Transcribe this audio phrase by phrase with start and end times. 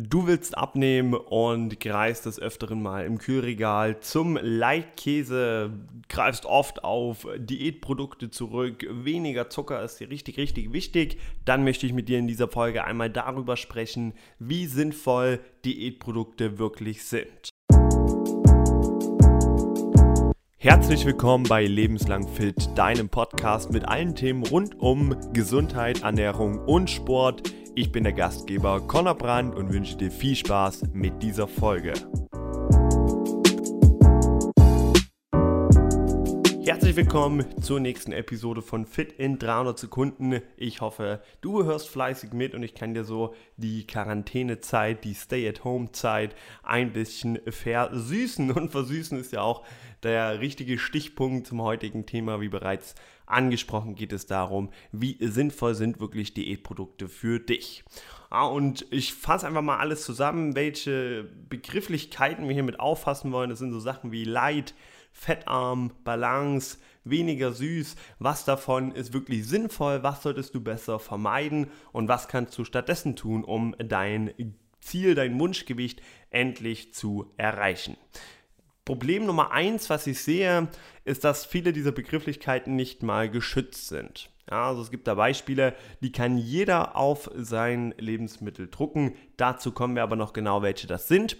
[0.00, 5.72] Du willst abnehmen und greifst des Öfteren mal im Kühlregal zum Leitkäse,
[6.08, 11.18] greifst oft auf Diätprodukte zurück, weniger Zucker ist dir richtig, richtig wichtig.
[11.44, 17.02] Dann möchte ich mit dir in dieser Folge einmal darüber sprechen, wie sinnvoll Diätprodukte wirklich
[17.02, 17.50] sind.
[20.58, 26.88] Herzlich willkommen bei Lebenslang Fit, deinem Podcast mit allen Themen rund um Gesundheit, Ernährung und
[26.88, 31.92] Sport ich bin der Gastgeber Conor Brandt und wünsche dir viel Spaß mit dieser Folge.
[36.64, 40.42] Herzlich willkommen zur nächsten Episode von Fit in 300 Sekunden.
[40.56, 46.34] Ich hoffe, du hörst fleißig mit und ich kann dir so die Quarantänezeit, die Stay-at-Home-Zeit
[46.64, 48.50] ein bisschen versüßen.
[48.50, 49.64] Und versüßen ist ja auch
[50.02, 52.94] der richtige Stichpunkt zum heutigen Thema, wie bereits
[53.26, 57.84] angesprochen, geht es darum, wie sinnvoll sind wirklich Diätprodukte für dich.
[58.30, 63.50] Ah, und ich fasse einfach mal alles zusammen, welche Begrifflichkeiten wir hiermit auffassen wollen.
[63.50, 64.74] Das sind so Sachen wie Light,
[65.12, 67.96] fettarm, Balance, weniger süß.
[68.18, 70.02] Was davon ist wirklich sinnvoll?
[70.02, 71.68] Was solltest du besser vermeiden?
[71.92, 74.32] Und was kannst du stattdessen tun, um dein
[74.80, 77.96] Ziel, dein Wunschgewicht endlich zu erreichen?
[78.88, 80.68] Problem Nummer eins, was ich sehe,
[81.04, 84.30] ist, dass viele dieser Begrifflichkeiten nicht mal geschützt sind.
[84.50, 89.14] Ja, also es gibt da Beispiele, die kann jeder auf sein Lebensmittel drucken.
[89.36, 91.36] Dazu kommen wir aber noch genau, welche das sind.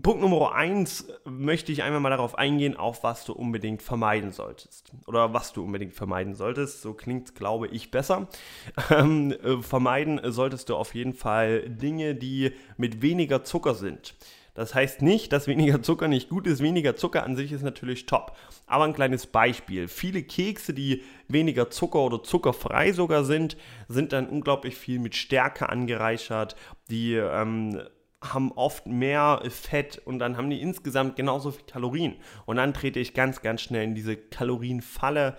[0.00, 4.92] Punkt Nummer eins möchte ich einmal mal darauf eingehen, auf was du unbedingt vermeiden solltest.
[5.08, 6.82] Oder was du unbedingt vermeiden solltest.
[6.82, 8.28] So klingt, glaube ich, besser.
[8.90, 14.14] Ähm, äh, vermeiden solltest du auf jeden Fall Dinge, die mit weniger Zucker sind.
[14.54, 16.62] Das heißt nicht, dass weniger Zucker nicht gut ist.
[16.62, 18.36] Weniger Zucker an sich ist natürlich top.
[18.66, 19.88] Aber ein kleines Beispiel.
[19.88, 23.56] Viele Kekse, die weniger Zucker oder zuckerfrei sogar sind,
[23.88, 26.56] sind dann unglaublich viel mit Stärke angereichert.
[26.90, 27.80] Die ähm,
[28.22, 32.16] haben oft mehr Fett und dann haben die insgesamt genauso viel Kalorien.
[32.44, 35.36] Und dann trete ich ganz, ganz schnell in diese Kalorienfalle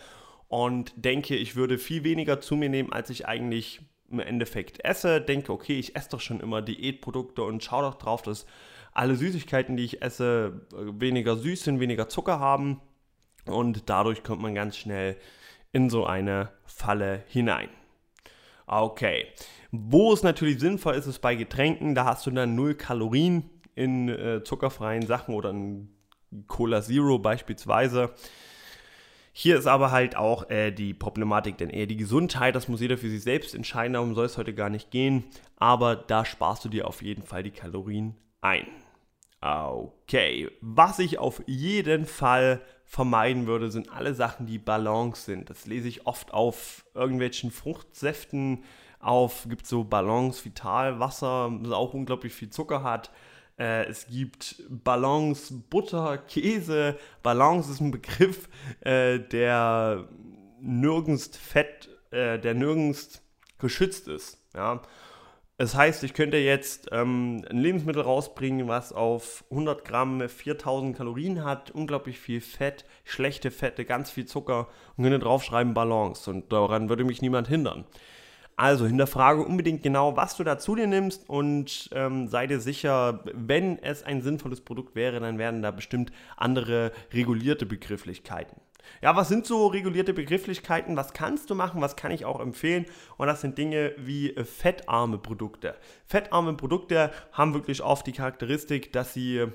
[0.47, 5.21] und denke, ich würde viel weniger zu mir nehmen, als ich eigentlich im Endeffekt esse.
[5.21, 8.45] Denke, okay, ich esse doch schon immer Diätprodukte und schaue doch drauf, dass
[8.93, 12.81] alle Süßigkeiten, die ich esse, weniger süß sind, weniger Zucker haben.
[13.45, 15.17] Und dadurch kommt man ganz schnell
[15.71, 17.69] in so eine Falle hinein.
[18.67, 19.25] Okay.
[19.71, 21.95] Wo es natürlich sinnvoll ist, ist bei Getränken.
[21.95, 25.89] Da hast du dann 0 Kalorien in äh, zuckerfreien Sachen oder ein
[26.47, 28.13] Cola Zero beispielsweise.
[29.33, 32.97] Hier ist aber halt auch äh, die Problematik, denn eher die Gesundheit, das muss jeder
[32.97, 35.23] für sich selbst entscheiden, darum soll es heute gar nicht gehen.
[35.55, 38.67] Aber da sparst du dir auf jeden Fall die Kalorien ein.
[39.43, 45.49] Okay, was ich auf jeden Fall vermeiden würde, sind alle Sachen, die Balance sind.
[45.49, 48.63] Das lese ich oft auf irgendwelchen Fruchtsäften
[48.99, 49.47] auf.
[49.49, 53.09] Gibt so Balance Vital Wasser, das auch unglaublich viel Zucker hat.
[53.57, 56.99] Äh, es gibt Balance Butter, Käse.
[57.23, 58.47] Balance ist ein Begriff,
[58.81, 60.07] äh, der
[60.59, 63.23] nirgends Fett, äh, der nirgends
[63.57, 64.37] geschützt ist.
[65.61, 71.43] Das heißt, ich könnte jetzt ähm, ein Lebensmittel rausbringen, was auf 100 Gramm 4000 Kalorien
[71.43, 76.89] hat, unglaublich viel Fett, schlechte Fette, ganz viel Zucker und könnte draufschreiben Balance und daran
[76.89, 77.85] würde mich niemand hindern.
[78.55, 83.23] Also hinterfrage unbedingt genau, was du da zu dir nimmst und ähm, sei dir sicher,
[83.31, 88.59] wenn es ein sinnvolles Produkt wäre, dann werden da bestimmt andere regulierte Begrifflichkeiten.
[89.01, 90.95] Ja, was sind so regulierte Begrifflichkeiten?
[90.95, 91.81] Was kannst du machen?
[91.81, 92.85] Was kann ich auch empfehlen?
[93.17, 95.75] Und das sind Dinge wie äh, fettarme Produkte.
[96.05, 99.45] Fettarme Produkte haben wirklich oft die Charakteristik, dass sie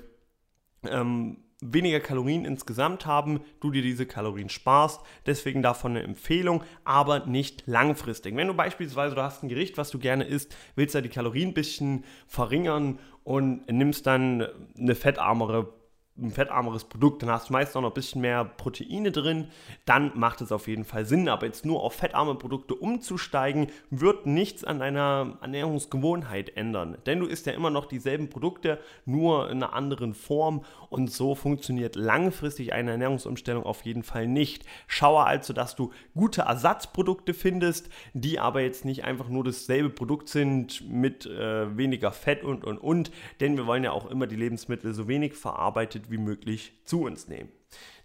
[0.83, 5.01] ähm, weniger Kalorien insgesamt haben, du dir diese Kalorien sparst.
[5.25, 8.35] Deswegen davon eine Empfehlung, aber nicht langfristig.
[8.35, 11.49] Wenn du beispielsweise du hast ein Gericht, was du gerne isst, willst du die Kalorien
[11.49, 15.73] ein bisschen verringern und nimmst dann eine fettarmere
[16.19, 19.49] ein fettarmeres Produkt, dann hast du meist noch ein bisschen mehr Proteine drin,
[19.85, 21.29] dann macht es auf jeden Fall Sinn.
[21.29, 26.97] Aber jetzt nur auf fettarme Produkte umzusteigen, wird nichts an deiner Ernährungsgewohnheit ändern.
[27.05, 31.35] Denn du isst ja immer noch dieselben Produkte, nur in einer anderen Form und so
[31.35, 34.65] funktioniert langfristig eine Ernährungsumstellung auf jeden Fall nicht.
[34.87, 40.29] Schaue also, dass du gute Ersatzprodukte findest, die aber jetzt nicht einfach nur dasselbe Produkt
[40.29, 44.35] sind mit äh, weniger Fett und und und, denn wir wollen ja auch immer die
[44.35, 47.49] Lebensmittel so wenig verarbeitet wie möglich zu uns nehmen.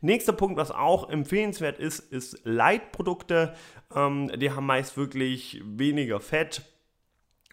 [0.00, 3.54] Nächster Punkt, was auch empfehlenswert ist, ist Leitprodukte.
[3.94, 6.62] Ähm, die haben meist wirklich weniger Fett,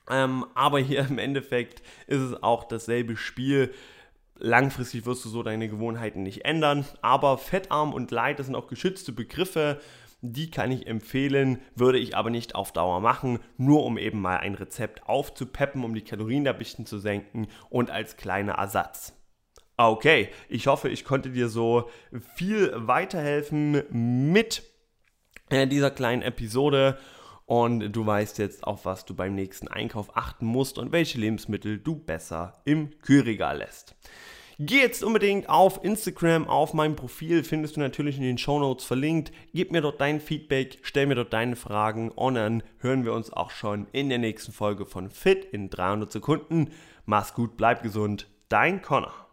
[0.09, 3.73] ähm, aber hier im Endeffekt ist es auch dasselbe Spiel.
[4.41, 8.67] Langfristig wirst du so deine Gewohnheiten nicht ändern, aber fettarm und light, das sind auch
[8.67, 9.79] geschützte Begriffe.
[10.21, 14.37] Die kann ich empfehlen, würde ich aber nicht auf Dauer machen, nur um eben mal
[14.37, 19.18] ein Rezept aufzupeppen, um die Kalorien da ein bisschen zu senken und als kleiner Ersatz.
[19.81, 21.89] Okay, ich hoffe, ich konnte dir so
[22.35, 23.81] viel weiterhelfen
[24.31, 24.61] mit
[25.49, 26.97] äh, dieser kleinen Episode
[27.45, 31.77] und du weißt jetzt, auf was du beim nächsten Einkauf achten musst und welche Lebensmittel
[31.77, 33.95] du besser im Kühlregal lässt.
[34.59, 38.83] Geh jetzt unbedingt auf Instagram, auf meinem Profil, findest du natürlich in den Show Notes
[38.83, 39.31] verlinkt.
[39.53, 43.31] Gib mir dort dein Feedback, stell mir dort deine Fragen und dann hören wir uns
[43.31, 46.71] auch schon in der nächsten Folge von Fit in 300 Sekunden.
[47.05, 49.28] Mach's gut, bleib gesund, dein Connor.